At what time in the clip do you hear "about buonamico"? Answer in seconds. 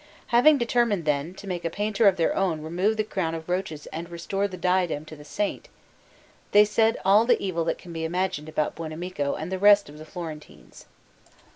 8.49-9.35